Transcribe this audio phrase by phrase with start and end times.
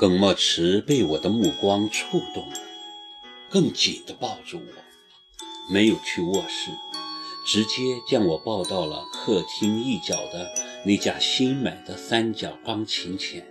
[0.00, 2.56] 耿墨池被我的目光触动了，
[3.50, 6.70] 更紧地抱住我，没有去卧室，
[7.46, 10.50] 直接将我抱到了客厅一角的
[10.86, 13.46] 那架新买的三角钢琴前，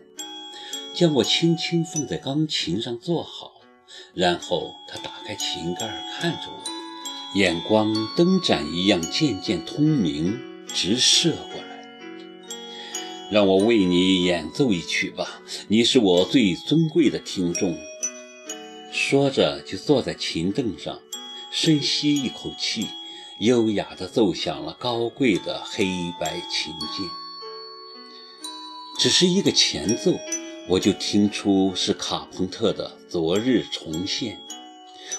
[0.96, 3.62] 将我轻轻放在钢琴上坐好，
[4.16, 5.88] 然后他打开琴盖
[6.20, 11.36] 看着我，眼光灯盏一样渐渐通明，直射。
[13.32, 17.78] 让我为你演奏一曲吧，你是我最尊贵的听众。
[18.92, 21.00] 说着，就坐在琴凳上，
[21.52, 22.88] 深吸一口气，
[23.40, 25.86] 优雅地奏响了高贵的黑
[26.20, 27.08] 白琴键。
[28.98, 30.20] 只是一个前奏，
[30.68, 34.38] 我就听出是卡朋特的《昨日重现》，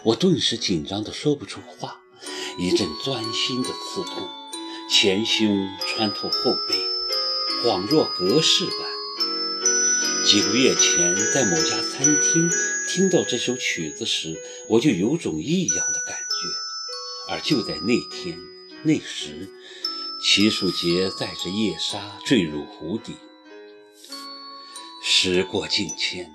[0.03, 2.01] 我顿时紧张得说不出话，
[2.59, 4.29] 一阵钻心的刺痛，
[4.91, 6.80] 前胸穿透后背。
[7.63, 10.25] 恍若隔世般。
[10.25, 12.51] 几个月前，在某家餐厅
[12.89, 14.35] 听到这首曲子时，
[14.67, 17.33] 我就有种异样的感觉。
[17.35, 18.39] 而就在那天
[18.83, 19.47] 那时，
[20.23, 23.13] 齐树杰载着夜莎坠入湖底。
[25.03, 26.35] 时过境迁，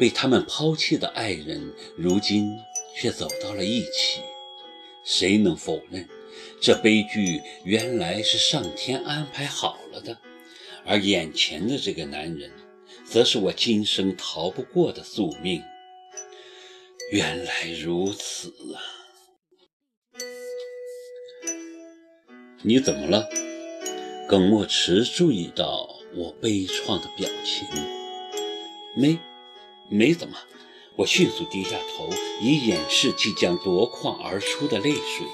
[0.00, 2.58] 被他们抛弃的爱人，如今
[3.00, 4.20] 却走到了一起。
[5.04, 6.08] 谁能否认，
[6.60, 10.18] 这悲剧原来是上天安排好了的？
[10.86, 12.50] 而眼前的这个男人，
[13.04, 15.62] 则是我今生逃不过的宿命。
[17.12, 18.78] 原来如此啊！
[22.62, 23.28] 你怎么了？
[24.28, 27.66] 耿墨池注意到我悲怆的表情，
[28.96, 29.18] 没，
[29.90, 30.36] 没怎么。
[30.96, 32.08] 我迅速低下头，
[32.40, 35.26] 以掩饰即将夺眶而出的泪水。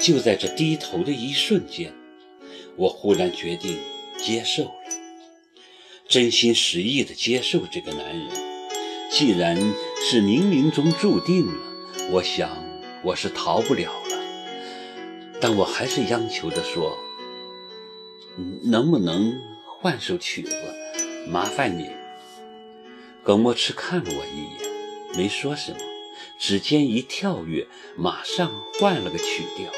[0.00, 1.92] 就在这低头的一瞬间，
[2.76, 3.78] 我忽然决定。
[4.22, 4.72] 接受了，
[6.08, 8.28] 真心实意的接受这个男人。
[9.10, 9.56] 既然
[10.00, 11.52] 是冥冥中注定了，
[12.12, 12.48] 我想
[13.02, 14.18] 我是逃不了了。
[15.40, 16.96] 但我还是央求着说
[18.62, 20.54] ：“能不能换首曲子？
[21.28, 21.90] 麻烦你。”
[23.24, 25.78] 耿墨池看了我一眼，没说什么，
[26.38, 27.66] 指尖一跳跃，
[27.96, 29.70] 马上换了个曲调，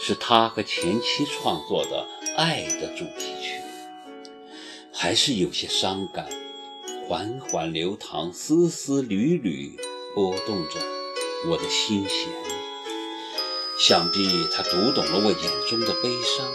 [0.00, 3.58] 是他和前妻创作的《爱的主题曲》。
[4.92, 6.26] 还是有些伤感，
[7.06, 9.76] 缓缓流淌，丝丝缕缕
[10.14, 10.80] 拨动着
[11.48, 12.28] 我的心弦。
[13.80, 16.46] 想必他读懂了我眼中的悲伤。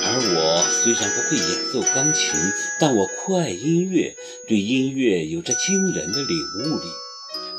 [0.00, 2.34] 而我虽然不会演奏钢琴，
[2.80, 6.88] 但我酷爱音乐，对音乐有着惊人的领悟力。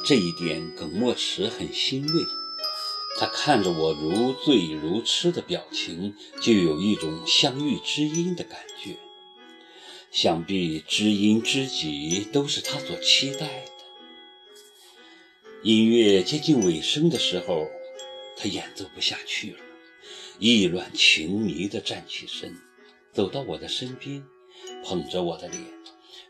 [0.03, 2.25] 这一点，耿墨池很欣慰。
[3.19, 8.95] 他看着我如醉如痴的表情，就有一种相遇知音的感觉。
[10.09, 13.71] 想必知音知己都是他所期待的。
[15.63, 17.67] 音乐接近尾声的时候，
[18.37, 19.59] 他演奏不下去了，
[20.39, 22.55] 意乱情迷地站起身，
[23.11, 24.23] 走到我的身边，
[24.85, 25.61] 捧着我的脸，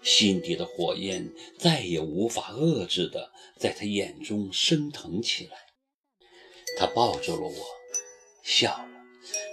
[0.01, 5.68] 心底的火焰再也无法遏制地在他眼中升腾起来。
[6.79, 7.53] 他抱住了我，
[8.41, 8.87] 笑了，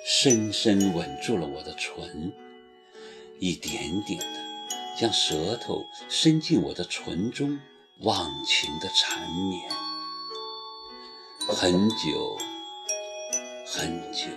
[0.07, 2.33] 深深吻住了我的唇。
[3.41, 4.39] 一点点的
[4.97, 7.59] 将舌头伸进我的唇中，
[8.03, 9.69] 忘情的缠绵。
[11.49, 12.39] 很久
[13.67, 14.29] 很久，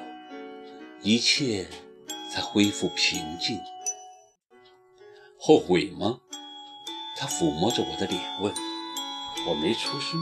[1.04, 1.68] 一切
[2.32, 3.60] 才恢复平静。
[5.38, 6.20] 后悔吗？
[7.16, 8.52] 他抚摸着我的脸问。
[9.48, 10.20] 我没出声，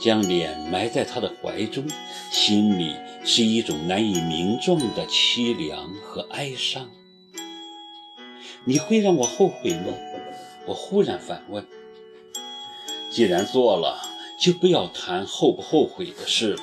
[0.00, 1.84] 将脸埋在他的怀中，
[2.30, 2.94] 心里
[3.24, 6.88] 是一种难以名状的凄凉和哀伤。
[8.64, 9.92] 你会让我后悔吗？
[10.66, 11.66] 我忽然反问。
[13.10, 14.00] 既然做了，
[14.38, 16.62] 就不要谈后不后悔的事了。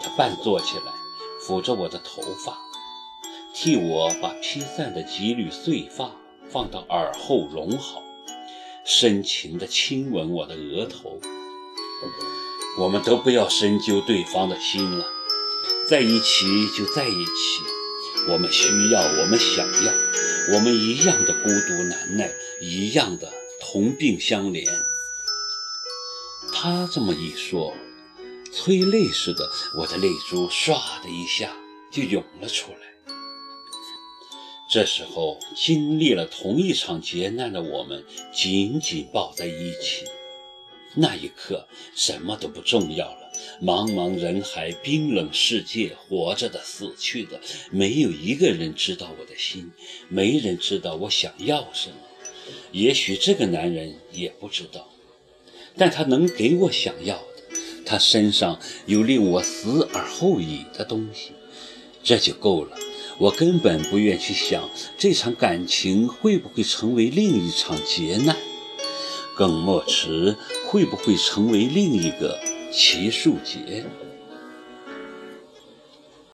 [0.00, 0.92] 他半坐起来，
[1.44, 2.58] 抚着我的头发，
[3.52, 6.12] 替我把披散的几缕碎发
[6.48, 8.02] 放到耳后拢好，
[8.84, 11.18] 深情地亲吻我的额头。
[12.78, 15.06] 我们都不要深究对方的心了，
[15.88, 17.62] 在一起就在一起。
[18.28, 19.92] 我们需要，我们想要。
[20.54, 22.30] 我们一样的孤独难耐，
[22.60, 24.66] 一样的同病相怜。
[26.52, 27.74] 他这么一说，
[28.52, 31.56] 催泪似的，我的泪珠唰的一下
[31.90, 32.78] 就涌了出来。
[34.70, 38.04] 这时候，经历了同一场劫难的我们
[38.34, 40.04] 紧紧抱在一起。
[40.94, 43.32] 那一刻，什么都不重要了。
[43.60, 49.72] 茫茫人海，冰冷世界，活着的、死去的，没有一个人知道我的心，
[50.08, 51.96] 没人知道我想要什么。
[52.72, 54.88] 也许这个男人也不知道，
[55.76, 57.24] 但他能给我想要的。
[57.86, 61.32] 他身上有令我死而后已的东西，
[62.02, 62.78] 这就够了。
[63.18, 68.36] 我根本不愿去想这场感情会不会成为另一场劫难，
[69.36, 70.36] 耿墨池
[70.74, 72.36] 会不会成为另一个
[72.72, 73.84] 齐树杰。